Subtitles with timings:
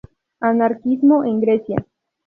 [0.39, 1.85] Anarquismo en Grecia